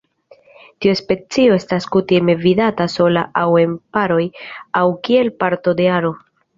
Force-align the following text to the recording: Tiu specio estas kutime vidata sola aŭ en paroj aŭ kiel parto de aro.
Tiu 0.85 0.95
specio 1.01 1.57
estas 1.57 1.87
kutime 1.97 2.37
vidata 2.47 2.89
sola 2.95 3.27
aŭ 3.45 3.47
en 3.67 3.79
paroj 3.99 4.21
aŭ 4.83 4.87
kiel 5.09 5.35
parto 5.43 5.81
de 5.83 5.93
aro. 6.03 6.17